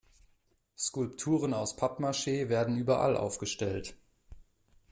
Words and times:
Skulpturen 0.75 1.53
aus 1.53 1.75
Pappmaschee 1.75 2.49
werden 2.49 2.75
überall 2.75 3.15
aufgestellt. 3.15 3.95